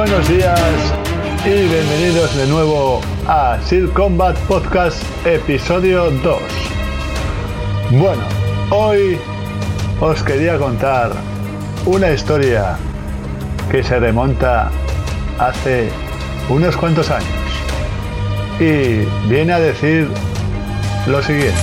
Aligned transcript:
buenos 0.00 0.26
días 0.30 0.58
y 1.44 1.68
bienvenidos 1.68 2.34
de 2.34 2.46
nuevo 2.46 3.02
a 3.28 3.58
Seal 3.62 3.90
Combat 3.92 4.34
Podcast 4.46 5.02
episodio 5.26 6.10
2. 6.10 6.38
Bueno, 7.90 8.22
hoy 8.70 9.18
os 10.00 10.22
quería 10.22 10.56
contar 10.56 11.12
una 11.84 12.12
historia 12.12 12.78
que 13.70 13.82
se 13.82 14.00
remonta 14.00 14.70
hace 15.38 15.90
unos 16.48 16.78
cuantos 16.78 17.10
años 17.10 17.28
y 18.58 19.04
viene 19.28 19.52
a 19.52 19.60
decir 19.60 20.08
lo 21.08 21.22
siguiente. 21.22 21.60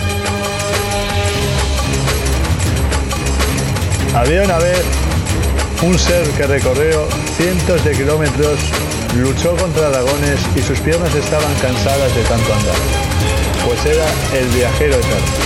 Había 4.15 4.43
una 4.43 4.59
vez 4.59 4.85
un 5.81 5.97
ser 5.97 6.27
que 6.37 6.45
recorrió 6.45 7.07
cientos 7.37 7.83
de 7.83 7.91
kilómetros, 7.91 8.59
luchó 9.15 9.55
contra 9.57 9.89
dragones 9.89 10.39
y 10.55 10.61
sus 10.61 10.79
piernas 10.79 11.13
estaban 11.13 11.53
cansadas 11.61 12.15
de 12.15 12.23
tanto 12.23 12.51
andar, 12.51 12.75
pues 13.63 13.85
era 13.85 14.05
el 14.33 14.47
viajero 14.49 14.95
eterno. 14.95 15.37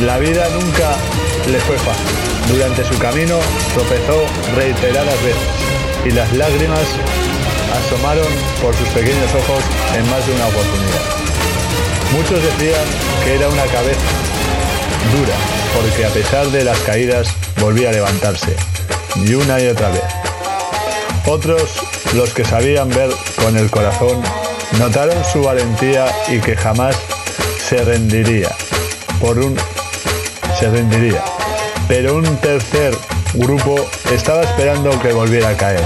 La 0.00 0.18
vida 0.18 0.46
nunca 0.50 0.96
le 1.50 1.58
fue 1.60 1.78
fácil. 1.78 2.52
Durante 2.52 2.84
su 2.84 2.98
camino 2.98 3.38
tropezó 3.72 4.26
reiteradas 4.54 5.22
veces 5.22 5.48
y 6.04 6.10
las 6.10 6.30
lágrimas 6.34 6.84
asomaron 7.72 8.28
por 8.60 8.74
sus 8.76 8.88
pequeños 8.88 9.32
ojos 9.32 9.64
en 9.96 10.10
más 10.10 10.26
de 10.26 10.34
una 10.34 10.46
oportunidad. 10.48 11.04
Muchos 12.12 12.42
decían 12.42 12.84
que 13.24 13.36
era 13.36 13.48
una 13.48 13.64
cabeza 13.64 14.12
dura, 15.16 15.34
porque 15.74 16.04
a 16.04 16.10
pesar 16.10 16.46
de 16.48 16.64
las 16.64 16.78
caídas 16.80 17.28
volvía 17.58 17.88
a 17.88 17.92
levantarse, 17.92 18.54
y 19.16 19.34
una 19.34 19.60
y 19.60 19.68
otra 19.68 19.90
vez. 19.90 20.02
Otros, 21.26 21.62
los 22.14 22.32
que 22.34 22.44
sabían 22.44 22.88
ver 22.90 23.10
con 23.42 23.56
el 23.56 23.70
corazón, 23.70 24.22
notaron 24.78 25.16
su 25.24 25.42
valentía 25.42 26.06
y 26.28 26.38
que 26.40 26.56
jamás 26.56 26.96
se 27.58 27.84
rendiría. 27.84 28.50
Por 29.20 29.38
un 29.38 29.56
se 30.58 30.70
rendiría. 30.70 31.22
Pero 31.88 32.16
un 32.16 32.36
tercer 32.38 32.96
grupo 33.34 33.76
estaba 34.12 34.42
esperando 34.42 34.98
que 35.00 35.12
volviera 35.12 35.50
a 35.50 35.56
caer. 35.56 35.84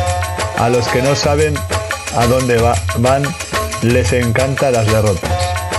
A 0.59 0.69
los 0.69 0.87
que 0.89 1.03
no 1.03 1.15
saben 1.15 1.55
a 2.17 2.27
dónde 2.27 2.59
van, 2.99 3.23
les 3.83 4.13
encantan 4.13 4.73
las 4.73 4.87
derrotas 4.87 5.31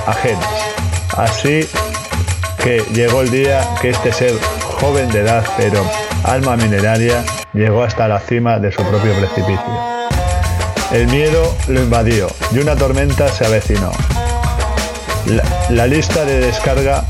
ajenas. 0.07 0.47
Así 1.17 1.67
que 2.63 2.83
llegó 2.93 3.21
el 3.21 3.29
día 3.29 3.67
que 3.81 3.89
este 3.89 4.11
ser 4.11 4.33
joven 4.79 5.09
de 5.11 5.19
edad, 5.19 5.43
pero 5.57 5.83
alma 6.23 6.55
mineraria, 6.57 7.23
llegó 7.53 7.83
hasta 7.83 8.07
la 8.07 8.19
cima 8.19 8.59
de 8.59 8.71
su 8.71 8.83
propio 8.83 9.13
precipicio. 9.13 9.99
El 10.91 11.07
miedo 11.07 11.55
lo 11.67 11.81
invadió 11.81 12.27
y 12.51 12.59
una 12.59 12.75
tormenta 12.75 13.27
se 13.27 13.45
avecinó. 13.45 13.91
La, 15.69 15.85
lista 15.85 16.25
de 16.25 16.39
descarga, 16.39 17.05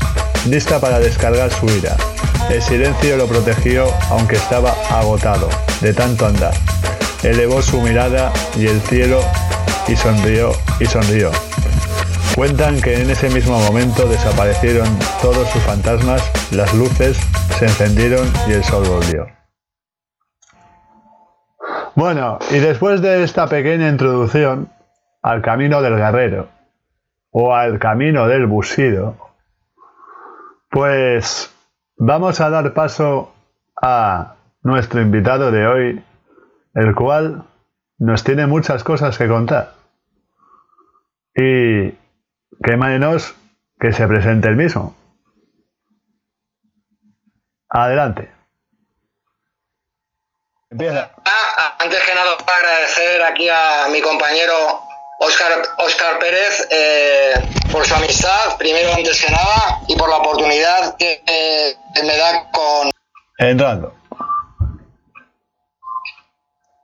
lista 0.46 0.80
para 0.80 0.98
descargar 0.98 1.50
su 1.50 1.66
ira. 1.66 1.96
El 2.50 2.60
silencio 2.60 3.16
lo 3.16 3.26
protegió 3.26 3.92
aunque 4.10 4.36
estaba 4.36 4.74
agotado 4.90 5.48
de 5.80 5.94
tanto 5.94 6.26
andar. 6.26 6.52
Elevó 7.22 7.62
su 7.62 7.80
mirada 7.80 8.32
y 8.56 8.66
el 8.66 8.80
cielo 8.82 9.22
y 9.88 9.96
sonrió 9.96 10.52
y 10.78 10.86
sonrió. 10.86 11.30
Cuentan 12.34 12.80
que 12.80 13.00
en 13.00 13.10
ese 13.10 13.30
mismo 13.30 13.58
momento 13.60 14.06
desaparecieron 14.06 14.88
todos 15.22 15.48
sus 15.50 15.62
fantasmas, 15.62 16.22
las 16.50 16.72
luces 16.74 17.16
se 17.60 17.66
encendieron 17.66 18.26
y 18.48 18.52
el 18.52 18.64
sol 18.64 18.82
volvió. 18.88 19.26
Bueno, 21.94 22.38
y 22.50 22.58
después 22.58 23.02
de 23.02 23.22
esta 23.22 23.48
pequeña 23.48 23.90
introducción 23.90 24.72
al 25.20 25.42
camino 25.42 25.82
del 25.82 25.96
guerrero 25.96 26.48
o 27.30 27.54
al 27.54 27.78
camino 27.78 28.28
del 28.28 28.46
busido, 28.46 29.14
pues 30.70 31.54
vamos 31.98 32.40
a 32.40 32.48
dar 32.48 32.72
paso 32.72 33.34
a 33.82 34.36
nuestro 34.62 35.02
invitado 35.02 35.50
de 35.50 35.66
hoy, 35.66 36.04
el 36.72 36.94
cual 36.94 37.44
nos 37.98 38.24
tiene 38.24 38.46
muchas 38.46 38.84
cosas 38.84 39.18
que 39.18 39.28
contar. 39.28 39.74
Y 41.34 41.90
qué 42.64 42.76
menos 42.78 43.34
que 43.78 43.92
se 43.92 44.08
presente 44.08 44.48
el 44.48 44.56
mismo. 44.56 44.94
Adelante. 47.70 48.32
Empieza. 50.70 51.10
Ah, 51.24 51.76
antes 51.78 52.00
que 52.00 52.14
nada, 52.14 52.36
agradecer 52.46 53.22
aquí 53.22 53.48
a 53.48 53.88
mi 53.90 54.00
compañero 54.00 54.82
Oscar, 55.20 55.62
Oscar 55.78 56.18
Pérez 56.18 56.66
eh, 56.70 57.34
por 57.72 57.84
su 57.86 57.94
amistad, 57.94 58.56
primero 58.58 58.92
antes 58.94 59.24
que 59.24 59.32
nada, 59.32 59.80
y 59.88 59.96
por 59.96 60.08
la 60.08 60.16
oportunidad 60.16 60.96
que 60.96 61.22
me 62.02 62.16
da 62.16 62.50
con... 62.50 62.90
Entrando. 63.38 63.94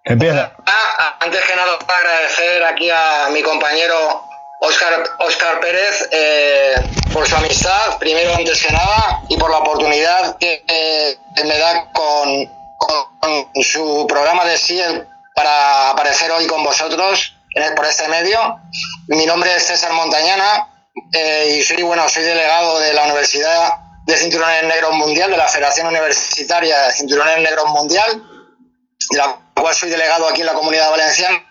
Empieza. 0.05 0.53
Ah, 0.67 1.17
antes 1.21 1.45
que 1.45 1.57
nada, 1.57 1.79
agradecer 1.79 2.65
aquí 2.65 2.89
a 2.91 3.29
mi 3.33 3.43
compañero 3.43 4.23
Oscar, 4.61 5.05
Oscar 5.19 5.61
Pérez 5.61 6.09
eh, 6.11 6.75
por 7.13 7.27
su 7.27 7.37
amistad, 7.37 7.99
primero 7.99 8.35
antes 8.35 8.63
que 8.63 8.73
nada, 8.73 9.23
y 9.29 9.37
por 9.37 9.51
la 9.51 9.59
oportunidad 9.59 10.37
que 10.39 10.65
me 11.45 11.59
da 11.59 11.91
con, 11.93 12.57
su 13.63 14.07
programa 14.09 14.45
de 14.45 14.57
CIEL 14.57 15.07
para 15.35 15.91
aparecer 15.91 16.31
hoy 16.31 16.47
con 16.47 16.63
vosotros 16.63 17.35
en 17.55 17.75
por 17.75 17.87
este 17.87 18.09
medio. 18.09 18.39
Mi 19.09 19.27
nombre 19.27 19.55
es 19.57 19.65
César 19.65 19.93
Montañana 19.93 20.69
eh, 21.13 21.57
y 21.59 21.63
soy, 21.63 21.83
bueno, 21.83 22.09
soy 22.09 22.23
delegado 22.23 22.79
de 22.79 22.93
la 22.95 23.05
Universidad 23.05 23.75
de 24.07 24.17
Cinturones 24.17 24.63
Negros 24.65 24.93
Mundial, 24.95 25.31
de 25.31 25.37
la 25.37 25.49
Federación 25.49 25.89
Universitaria 25.89 26.79
de 26.83 26.93
Cinturones 26.93 27.39
Negros 27.39 27.67
Mundial, 27.67 28.23
cual 29.67 29.75
soy 29.75 29.91
delegado 29.91 30.29
aquí 30.29 30.43
en 30.43 30.47
la 30.47 30.53
Comunidad 30.53 30.93
Valenciana 30.93 31.45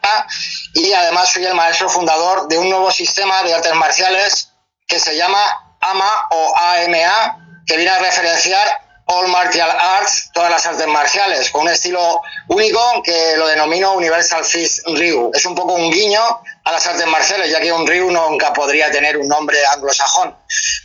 y 0.74 0.94
además 0.94 1.34
soy 1.34 1.44
el 1.44 1.54
maestro 1.54 1.90
fundador 1.90 2.48
de 2.48 2.58
un 2.58 2.70
nuevo 2.70 2.90
sistema 2.90 3.44
de 3.44 3.54
artes 3.54 3.74
marciales 3.74 4.54
que 4.88 5.02
se 5.02 5.18
llama 5.18 5.38
AMA 5.82 6.28
o 6.32 6.56
AMA, 6.58 7.64
que 7.68 7.76
viene 7.76 7.92
a 7.92 8.00
referenciar 8.00 9.02
All 9.08 9.28
Martial 9.28 9.70
Arts, 9.70 10.30
todas 10.34 10.50
las 10.50 10.66
artes 10.66 10.88
marciales, 10.88 11.50
con 11.50 11.64
un 11.64 11.68
estilo 11.68 12.22
único 12.48 13.04
que 13.04 13.36
lo 13.36 13.48
denomino 13.48 13.92
Universal 13.96 14.46
Fist 14.46 14.88
Ryu. 14.88 15.32
Es 15.34 15.46
un 15.46 15.54
poco 15.54 15.74
un 15.74 15.92
guiño 15.92 16.22
a 16.64 16.72
las 16.72 16.88
artes 16.88 17.08
marciales, 17.08 17.52
ya 17.52 17.60
que 17.60 17.74
un 17.74 17.86
Ryu 17.86 18.12
nunca 18.12 18.54
podría 18.54 18.90
tener 18.92 19.18
un 19.18 19.28
nombre 19.28 19.58
anglosajón. 19.66 20.38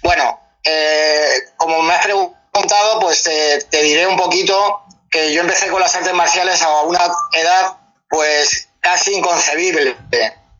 Bueno, 0.02 0.40
eh, 0.64 1.32
como 1.56 1.80
me 1.82 1.94
has 1.94 2.04
preguntado, 2.04 2.98
pues 2.98 3.22
te 3.22 3.82
diré 3.82 4.08
un 4.08 4.16
poquito 4.16 4.82
que 5.10 5.32
yo 5.32 5.40
empecé 5.40 5.68
con 5.68 5.80
las 5.80 5.94
artes 5.94 6.14
marciales 6.14 6.62
a 6.62 6.82
una 6.82 7.00
edad 7.32 7.76
pues 8.08 8.68
casi 8.80 9.14
inconcebible, 9.14 9.96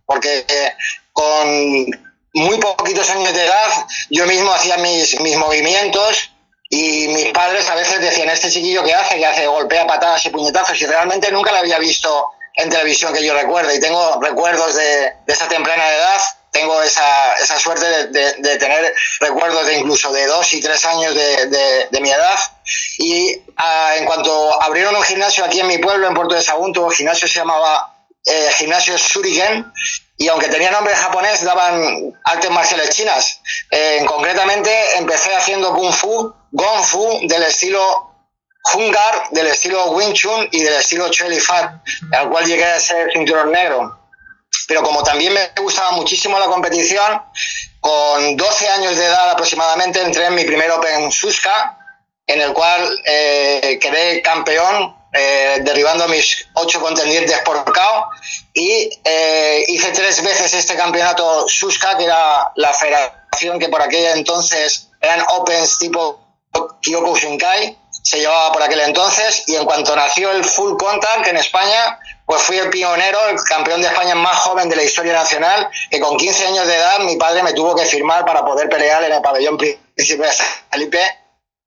porque 0.04 0.44
eh, 0.46 0.72
con 1.12 1.86
muy 2.32 2.58
poquitos 2.58 3.08
años 3.10 3.32
de 3.32 3.44
edad 3.44 3.86
yo 4.10 4.26
mismo 4.26 4.52
hacía 4.52 4.76
mis, 4.78 5.20
mis 5.20 5.36
movimientos 5.36 6.32
y 6.68 7.08
mis 7.08 7.32
padres 7.32 7.68
a 7.68 7.74
veces 7.74 8.00
decían, 8.00 8.28
este 8.28 8.50
chiquillo 8.50 8.84
que 8.84 8.94
hace, 8.94 9.16
que 9.16 9.26
hace, 9.26 9.46
golpea 9.46 9.86
patadas 9.86 10.24
y 10.26 10.30
puñetazos 10.30 10.80
y 10.80 10.86
realmente 10.86 11.30
nunca 11.32 11.50
lo 11.50 11.58
había 11.58 11.78
visto 11.78 12.28
en 12.54 12.70
televisión 12.70 13.12
que 13.12 13.24
yo 13.24 13.34
recuerde 13.34 13.76
y 13.76 13.80
tengo 13.80 14.20
recuerdos 14.20 14.74
de, 14.74 15.14
de 15.26 15.32
esa 15.32 15.48
temprana 15.48 15.88
edad 15.88 16.20
tengo 16.60 16.82
esa, 16.82 17.34
esa 17.34 17.58
suerte 17.58 18.08
de, 18.08 18.58
tener 18.58 18.94
recuerdos 19.20 19.66
de 19.66 19.78
incluso 19.78 20.12
de 20.12 20.26
dos 20.26 20.52
y 20.52 20.60
tres 20.60 20.84
años 20.84 21.14
de, 21.14 22.00
mi 22.00 22.10
edad. 22.10 22.38
Y 22.98 23.36
ah, 23.56 23.94
en 23.96 24.04
cuanto 24.04 24.62
abrieron 24.62 24.94
un 24.94 25.02
gimnasio 25.02 25.44
aquí 25.44 25.60
en 25.60 25.66
mi 25.66 25.78
pueblo, 25.78 26.06
en 26.06 26.14
Puerto 26.14 26.34
de 26.34 26.42
Sagunto, 26.42 26.88
el 26.88 26.96
gimnasio 26.96 27.28
se 27.28 27.34
llamaba 27.34 27.94
eh, 28.24 28.48
Gimnasio 28.58 28.96
Shuriken, 28.96 29.72
y 30.18 30.28
aunque 30.28 30.48
tenía 30.48 30.70
nombre 30.70 30.94
japonés, 30.94 31.42
daban 31.42 32.12
artes 32.24 32.50
marciales 32.50 32.90
chinas. 32.90 33.40
Eh, 33.70 34.04
concretamente, 34.06 34.70
empecé 34.98 35.34
haciendo 35.34 35.72
Kung 35.74 35.92
Fu, 35.92 36.34
Gong 36.52 36.84
Fu, 36.84 37.20
del 37.26 37.42
estilo 37.44 38.10
Hungar, 38.74 39.30
del 39.30 39.46
estilo 39.46 39.92
Wing 39.92 40.12
Chun 40.12 40.48
y 40.52 40.62
del 40.62 40.74
estilo 40.74 41.08
Cheli 41.08 41.40
Fat, 41.40 41.72
al 42.12 42.28
cual 42.28 42.44
llegué 42.44 42.66
a 42.66 42.78
ser 42.78 43.10
cinturón 43.12 43.50
negro 43.50 43.99
pero 44.70 44.84
como 44.84 45.02
también 45.02 45.32
me 45.32 45.50
gustaba 45.60 45.90
muchísimo 45.90 46.38
la 46.38 46.46
competición, 46.46 47.20
con 47.80 48.36
12 48.36 48.68
años 48.68 48.96
de 48.96 49.04
edad 49.04 49.30
aproximadamente 49.30 50.00
entré 50.00 50.26
en 50.26 50.36
mi 50.36 50.44
primer 50.44 50.70
Open 50.70 51.10
Suska, 51.10 51.76
en 52.24 52.40
el 52.40 52.52
cual 52.52 52.88
eh, 53.04 53.80
quedé 53.82 54.22
campeón, 54.22 54.96
eh, 55.12 55.58
derribando 55.62 56.04
a 56.04 56.06
mis 56.06 56.46
ocho 56.54 56.80
contendientes 56.80 57.36
por 57.40 57.64
KO, 57.64 58.10
y 58.54 58.88
eh, 59.02 59.64
hice 59.66 59.90
tres 59.90 60.22
veces 60.22 60.54
este 60.54 60.76
campeonato 60.76 61.48
Suska, 61.48 61.98
que 61.98 62.04
era 62.04 62.52
la 62.54 62.72
federación 62.72 63.58
que 63.58 63.70
por 63.70 63.82
aquella 63.82 64.12
entonces 64.12 64.88
eran 65.00 65.24
Opens 65.30 65.78
tipo 65.78 66.20
Kyoko 66.80 67.16
Shinkai, 67.16 67.76
se 68.02 68.18
llevaba 68.18 68.52
por 68.52 68.62
aquel 68.62 68.80
entonces 68.80 69.44
y 69.46 69.56
en 69.56 69.64
cuanto 69.64 69.94
nació 69.94 70.30
el 70.32 70.44
full 70.44 70.76
contact 70.76 71.26
en 71.26 71.36
España, 71.36 71.98
pues 72.26 72.42
fui 72.42 72.58
el 72.58 72.70
pionero, 72.70 73.18
el 73.28 73.36
campeón 73.42 73.80
de 73.80 73.88
España 73.88 74.14
más 74.14 74.36
joven 74.38 74.68
de 74.68 74.76
la 74.76 74.82
historia 74.82 75.12
nacional, 75.12 75.68
que 75.90 76.00
con 76.00 76.16
15 76.16 76.46
años 76.46 76.66
de 76.66 76.76
edad 76.76 77.00
mi 77.00 77.16
padre 77.16 77.42
me 77.42 77.52
tuvo 77.52 77.74
que 77.74 77.84
firmar 77.84 78.24
para 78.24 78.44
poder 78.44 78.68
pelear 78.68 79.02
en 79.04 79.12
el 79.12 79.22
pabellón 79.22 79.56
Príncipe 79.56 80.26
de 80.26 80.32
Felipe 80.70 81.19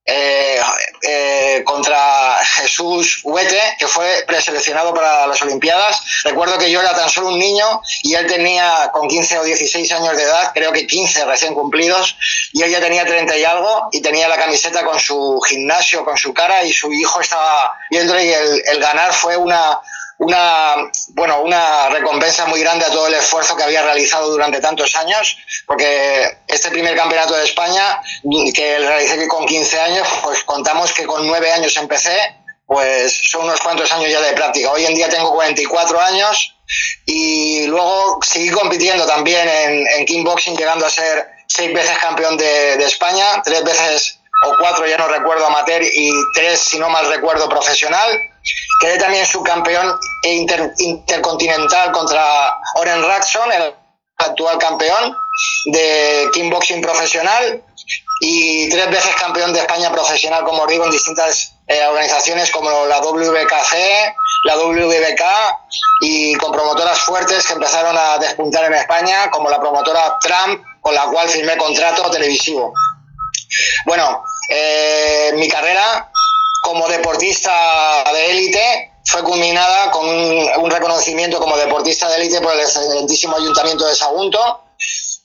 eh, 0.05 0.59
eh, 1.01 1.63
contra 1.65 2.37
Jesús 2.43 3.21
Huete, 3.23 3.61
que 3.79 3.87
fue 3.87 4.25
preseleccionado 4.27 4.93
para 4.93 5.27
las 5.27 5.41
Olimpiadas. 5.41 6.01
Recuerdo 6.23 6.57
que 6.57 6.69
yo 6.69 6.81
era 6.81 6.93
tan 6.93 7.09
solo 7.09 7.29
un 7.29 7.39
niño 7.39 7.81
y 8.01 8.13
él 8.13 8.27
tenía 8.27 8.89
con 8.91 9.07
15 9.07 9.39
o 9.39 9.43
16 9.43 9.91
años 9.93 10.17
de 10.17 10.23
edad, 10.23 10.51
creo 10.53 10.73
que 10.73 10.85
15 10.85 11.25
recién 11.25 11.53
cumplidos, 11.53 12.17
y 12.51 12.61
él 12.63 12.71
ya 12.71 12.81
tenía 12.81 13.05
30 13.05 13.37
y 13.37 13.43
algo 13.45 13.87
y 13.91 14.01
tenía 14.01 14.27
la 14.27 14.37
camiseta 14.37 14.83
con 14.83 14.99
su 14.99 15.39
gimnasio, 15.47 16.03
con 16.03 16.17
su 16.17 16.33
cara 16.33 16.63
y 16.63 16.73
su 16.73 16.91
hijo 16.91 17.21
estaba 17.21 17.73
viéndole 17.89 18.25
y 18.25 18.33
el 18.33 18.79
ganar 18.79 19.13
fue 19.13 19.37
una, 19.37 19.79
una, 20.19 20.75
bueno, 21.09 21.41
una 21.41 21.89
recompensa 21.89 22.45
muy 22.45 22.59
grande 22.59 22.85
a 22.85 22.91
todo 22.91 23.07
el 23.07 23.13
esfuerzo 23.15 23.55
que 23.55 23.63
había 23.63 23.81
realizado 23.81 24.29
durante 24.29 24.59
tantos 24.61 24.95
años, 24.95 25.37
porque 25.65 26.37
este 26.47 26.69
primer 26.69 26.95
campeonato 26.95 27.35
de 27.35 27.43
España, 27.43 28.01
que 28.53 28.79
realicé 28.79 29.27
con 29.27 29.45
15 29.45 29.79
años, 29.79 30.07
pues 30.23 30.43
contamos 30.43 30.91
que 30.93 31.05
con 31.05 31.25
9 31.25 31.51
años 31.51 31.75
empecé, 31.77 32.17
pues 32.65 33.21
son 33.29 33.45
unos 33.45 33.59
cuantos 33.59 33.91
años 33.91 34.09
ya 34.09 34.21
de 34.21 34.33
práctica. 34.33 34.71
Hoy 34.71 34.85
en 34.85 34.95
día 34.95 35.09
tengo 35.09 35.33
44 35.33 35.99
años 36.01 36.55
y 37.05 37.67
luego 37.67 38.19
seguí 38.23 38.49
compitiendo 38.49 39.05
también 39.05 39.47
en, 39.47 39.87
en 39.87 40.05
kickboxing, 40.05 40.55
llegando 40.55 40.85
a 40.85 40.89
ser 40.89 41.27
seis 41.47 41.73
veces 41.73 41.97
campeón 41.99 42.37
de, 42.37 42.77
de 42.77 42.85
España, 42.85 43.41
tres 43.43 43.63
veces 43.63 44.19
o 44.45 44.55
cuatro, 44.59 44.85
ya 44.85 44.97
no 44.97 45.07
recuerdo 45.07 45.45
amateur, 45.47 45.81
y 45.83 46.11
tres, 46.33 46.59
si 46.59 46.77
no 46.79 46.89
mal 46.89 47.07
recuerdo, 47.07 47.47
profesional. 47.47 48.09
Quedé 48.79 48.97
también 48.97 49.25
subcampeón 49.25 49.97
intercontinental 50.23 51.91
contra 51.91 52.57
Oren 52.75 53.03
Raxon, 53.03 53.51
el 53.51 53.73
actual 54.17 54.57
campeón 54.57 55.15
de 55.65 56.29
kickboxing 56.33 56.81
profesional 56.81 57.63
y 58.19 58.69
tres 58.69 58.89
veces 58.89 59.15
campeón 59.15 59.53
de 59.53 59.59
España 59.59 59.91
profesional, 59.91 60.43
como 60.43 60.65
digo, 60.67 60.85
en 60.85 60.91
distintas 60.91 61.55
eh, 61.67 61.85
organizaciones 61.85 62.51
como 62.51 62.69
la 62.85 62.99
WBKC, 62.99 64.15
la 64.45 64.57
WBK 64.57 65.23
y 66.01 66.35
con 66.35 66.51
promotoras 66.51 66.99
fuertes 66.99 67.45
que 67.47 67.53
empezaron 67.53 67.97
a 67.97 68.17
despuntar 68.17 68.65
en 68.65 68.75
España, 68.75 69.29
como 69.29 69.49
la 69.49 69.59
promotora 69.59 70.17
Trump, 70.21 70.61
con 70.81 70.93
la 70.93 71.05
cual 71.05 71.27
firmé 71.29 71.57
contrato 71.57 72.09
televisivo. 72.11 72.73
Bueno, 73.85 74.23
eh, 74.49 75.31
mi 75.35 75.47
carrera 75.47 76.11
como 76.73 76.87
deportista 76.87 78.03
de 78.11 78.31
élite 78.31 78.91
fue 79.05 79.21
culminada 79.21 79.91
con 79.91 80.07
un, 80.07 80.71
reconocimiento 80.71 81.39
como 81.39 81.55
deportista 81.55 82.09
de 82.09 82.15
élite 82.15 82.41
por 82.41 82.51
el 82.51 82.61
excelentísimo 82.61 83.37
Ayuntamiento 83.37 83.85
de 83.85 83.93
Sagunto 83.93 84.63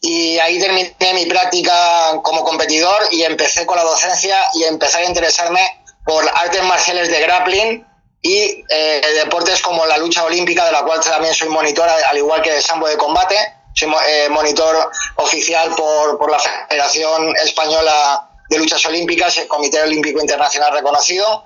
y 0.02 0.38
ahí 0.40 0.60
terminé 0.60 1.14
mi 1.14 1.24
práctica 1.24 2.20
como 2.22 2.44
competidor 2.44 3.08
y 3.12 3.22
empecé 3.22 3.64
con 3.64 3.78
la 3.78 3.82
docencia 3.82 4.36
y 4.52 4.64
empecé 4.64 4.98
a 4.98 5.04
interesarme 5.04 5.82
por 6.04 6.22
artes 6.34 6.62
marciales 6.64 7.08
de 7.08 7.18
grappling 7.18 7.86
y 8.20 8.62
eh, 8.68 9.00
deportes 9.24 9.62
como 9.62 9.86
la 9.86 9.96
lucha 9.96 10.24
olímpica, 10.24 10.66
de 10.66 10.72
la 10.72 10.82
cual 10.82 11.00
también 11.00 11.32
soy 11.32 11.48
monitor, 11.48 11.88
al 11.88 12.18
igual 12.18 12.42
que 12.42 12.54
el 12.54 12.62
sambo 12.62 12.88
de 12.88 12.98
combate. 12.98 13.36
Soy 13.74 13.90
eh, 14.06 14.28
monitor 14.28 14.90
oficial 15.16 15.74
por, 15.76 16.18
por 16.18 16.30
la 16.30 16.38
Federación 16.38 17.34
Española 17.36 18.27
de 18.48 18.58
luchas 18.58 18.84
olímpicas, 18.86 19.36
el 19.38 19.48
Comité 19.48 19.80
Olímpico 19.82 20.20
Internacional 20.20 20.72
reconocido. 20.72 21.44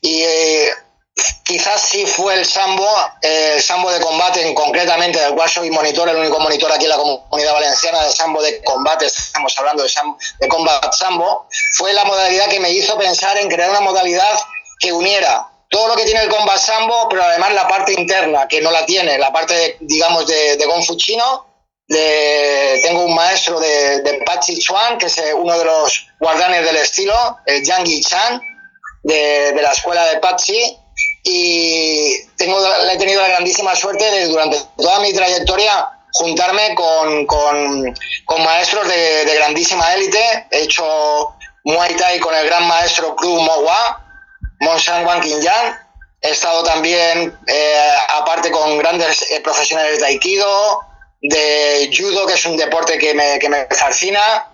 Y 0.00 0.22
eh, 0.22 0.70
quizás 1.44 1.80
sí 1.80 2.06
fue 2.06 2.34
el 2.34 2.46
sambo, 2.46 2.88
el 3.20 3.62
sambo 3.62 3.90
de 3.90 4.00
combate 4.00 4.46
en 4.46 4.54
concretamente, 4.54 5.20
del 5.20 5.34
cual 5.34 5.48
soy 5.48 5.70
monitor, 5.70 6.08
el 6.08 6.16
único 6.16 6.40
monitor 6.40 6.72
aquí 6.72 6.84
en 6.84 6.90
la 6.90 6.96
comunidad 6.96 7.52
valenciana 7.52 8.04
de 8.04 8.12
sambo 8.12 8.42
de 8.42 8.62
combate, 8.62 9.06
estamos 9.06 9.56
hablando 9.58 9.82
de, 9.82 9.88
sambo, 9.88 10.18
de 10.40 10.48
combat 10.48 10.92
sambo, 10.94 11.46
fue 11.76 11.92
la 11.92 12.04
modalidad 12.04 12.48
que 12.48 12.60
me 12.60 12.70
hizo 12.70 12.96
pensar 12.96 13.36
en 13.38 13.48
crear 13.48 13.70
una 13.70 13.80
modalidad 13.80 14.38
que 14.78 14.92
uniera 14.92 15.48
todo 15.68 15.88
lo 15.88 15.96
que 15.96 16.04
tiene 16.04 16.22
el 16.22 16.28
combat 16.28 16.58
sambo, 16.58 17.08
pero 17.08 17.22
además 17.22 17.52
la 17.54 17.66
parte 17.66 17.94
interna, 17.94 18.46
que 18.46 18.60
no 18.60 18.70
la 18.70 18.84
tiene, 18.84 19.18
la 19.18 19.32
parte, 19.32 19.78
digamos, 19.80 20.26
de, 20.26 20.56
de 20.56 20.66
Gong 20.66 20.84
Fu 20.84 20.96
chino, 21.92 22.82
tengo 22.82 23.04
un 23.04 23.14
maestro 23.14 23.60
de, 23.60 24.00
de 24.02 24.22
Pachi 24.24 24.58
Chuan, 24.58 24.98
que 24.98 25.06
es 25.06 25.18
eh, 25.18 25.34
uno 25.34 25.58
de 25.58 25.64
los 25.64 26.06
guardianes 26.18 26.64
del 26.64 26.76
estilo, 26.76 27.38
el 27.46 27.64
Yang 27.64 27.84
Yi 27.84 28.00
Chan, 28.00 28.40
de, 29.02 29.58
la 29.60 29.72
escuela 29.72 30.04
de 30.06 30.18
Pachi, 30.18 30.76
y 31.24 32.26
tengo, 32.36 32.58
he 32.90 32.96
tenido 32.98 33.20
la 33.20 33.28
grandísima 33.28 33.74
suerte 33.76 34.04
de 34.10 34.26
durante 34.26 34.58
toda 34.76 35.00
mi 35.00 35.12
trayectoria 35.12 35.88
juntarme 36.12 36.74
con, 36.74 37.26
con, 37.26 38.42
maestros 38.44 38.88
de, 38.88 39.34
grandísima 39.36 39.94
élite. 39.94 40.46
He 40.50 40.62
hecho 40.64 41.34
Muay 41.64 41.94
Thai 41.94 42.18
con 42.18 42.34
el 42.34 42.46
gran 42.46 42.66
maestro 42.66 43.14
Kru 43.16 43.40
Mowa, 43.40 44.00
Monsan 44.60 45.06
Wang 45.06 45.22
Yang. 45.22 45.78
He 46.22 46.30
estado 46.30 46.62
también, 46.62 47.36
eh, 47.46 47.90
aparte, 48.10 48.50
con 48.50 48.78
grandes 48.78 49.28
eh, 49.30 49.40
profesionales 49.40 49.98
de 49.98 50.06
Aikido, 50.06 50.80
de 51.22 51.88
judo, 51.96 52.26
que 52.26 52.34
es 52.34 52.44
un 52.44 52.56
deporte 52.56 52.98
que 52.98 53.14
me, 53.14 53.38
que 53.38 53.48
me 53.48 53.66
fascina, 53.66 54.48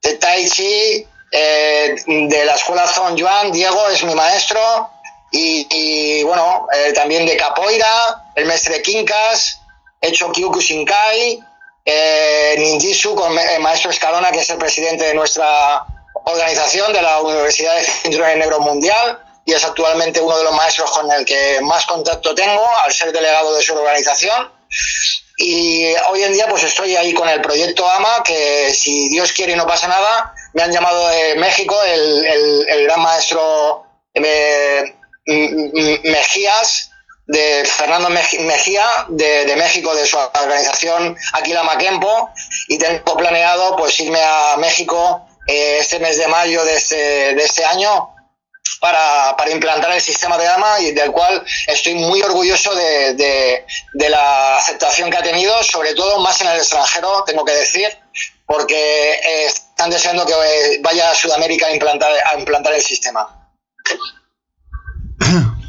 de 0.00 0.14
tai 0.14 0.48
chi, 0.48 1.06
eh, 1.30 1.96
de 2.06 2.44
la 2.44 2.54
escuela 2.54 2.86
Zon 2.86 3.16
Yuan, 3.16 3.50
Diego 3.50 3.88
es 3.88 4.02
mi 4.04 4.14
maestro, 4.14 4.90
y, 5.34 6.22
bueno, 6.24 6.66
eh, 6.72 6.92
también 6.92 7.24
de 7.24 7.36
capoeira, 7.36 8.22
el 8.36 8.44
mestre 8.44 8.82
Kinkas, 8.82 9.60
he 10.00 10.08
hecho 10.08 10.30
Kyuku 10.30 10.60
Shinkai, 10.60 11.42
eh, 11.84 12.54
Ninjitsu 12.58 13.14
con 13.14 13.36
el 13.36 13.60
maestro 13.60 13.90
Escalona, 13.90 14.30
que 14.30 14.40
es 14.40 14.50
el 14.50 14.58
presidente 14.58 15.04
de 15.04 15.14
nuestra 15.14 15.86
organización, 16.24 16.92
de 16.92 17.02
la 17.02 17.20
Universidad 17.20 17.74
de 17.76 17.82
Cinturón 17.82 18.38
Negro 18.38 18.60
Mundial, 18.60 19.18
y 19.44 19.54
es 19.54 19.64
actualmente 19.64 20.20
uno 20.20 20.36
de 20.36 20.44
los 20.44 20.54
maestros 20.54 20.90
con 20.90 21.10
el 21.10 21.24
que 21.24 21.60
más 21.62 21.86
contacto 21.86 22.34
tengo, 22.34 22.68
al 22.84 22.92
ser 22.92 23.10
delegado 23.10 23.54
de 23.56 23.62
su 23.62 23.74
organización. 23.74 24.52
Y 25.44 25.92
hoy 26.08 26.22
en 26.22 26.32
día 26.32 26.46
pues 26.48 26.62
estoy 26.62 26.94
ahí 26.94 27.12
con 27.12 27.28
el 27.28 27.40
proyecto 27.40 27.88
AMA, 27.88 28.22
que 28.24 28.72
si 28.72 29.08
Dios 29.08 29.32
quiere 29.32 29.54
y 29.54 29.56
no 29.56 29.66
pasa 29.66 29.88
nada, 29.88 30.32
me 30.52 30.62
han 30.62 30.70
llamado 30.70 31.08
de 31.08 31.34
México 31.34 31.76
el, 31.82 32.64
el, 32.68 32.84
gran 32.84 33.00
maestro 33.00 33.84
eh, 34.14 34.94
Mejías, 36.04 36.90
de 37.26 37.64
Fernando 37.64 38.08
Mejía, 38.08 38.86
de, 39.08 39.44
de, 39.44 39.56
México, 39.56 39.94
de 39.96 40.06
su 40.06 40.16
organización 40.16 41.16
Aquila 41.32 41.64
Maquempo, 41.64 42.30
y 42.68 42.78
tengo 42.78 43.16
planeado 43.16 43.74
pues 43.76 43.98
irme 43.98 44.20
a 44.22 44.56
México 44.58 45.26
eh, 45.48 45.78
este 45.80 45.98
mes 45.98 46.18
de 46.18 46.28
mayo 46.28 46.64
de 46.64 46.76
este, 46.76 47.34
de 47.34 47.42
este 47.42 47.64
año 47.64 48.11
para, 48.80 49.36
para, 49.36 49.50
implantar 49.50 49.92
el 49.92 50.00
sistema 50.00 50.38
de 50.38 50.46
AMA 50.46 50.80
y 50.80 50.92
del 50.92 51.10
cual 51.10 51.42
estoy 51.66 51.94
muy 51.94 52.22
orgulloso 52.22 52.74
de, 52.74 53.14
de, 53.14 54.08
la 54.08 54.56
aceptación 54.56 55.10
que 55.10 55.16
ha 55.16 55.22
tenido, 55.22 55.62
sobre 55.62 55.94
todo 55.94 56.20
más 56.20 56.40
en 56.40 56.48
el 56.48 56.58
extranjero, 56.58 57.24
tengo 57.24 57.44
que 57.44 57.52
decir, 57.52 57.88
porque 58.46 59.12
eh, 59.12 59.46
están 59.46 59.90
deseando 59.90 60.26
que 60.26 60.34
vaya 60.82 61.10
a 61.10 61.14
Sudamérica 61.14 61.66
a 61.66 61.72
implantar, 61.72 62.10
a 62.32 62.38
implantar 62.38 62.74
el 62.74 62.82
sistema. 62.82 63.50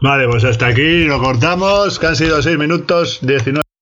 Vale, 0.00 0.28
pues 0.28 0.44
hasta 0.44 0.66
aquí 0.68 1.04
lo 1.04 1.20
cortamos, 1.20 1.98
que 1.98 2.06
han 2.06 2.16
sido 2.16 2.40
6 2.40 2.56
minutos 2.56 3.18
19. 3.22 3.67